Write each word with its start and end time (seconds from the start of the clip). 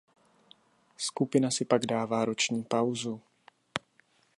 Skupina 0.97 1.51
si 1.51 1.65
pak 1.65 1.85
dává 1.85 2.25
roční 2.25 2.63
pauzu. 2.63 3.21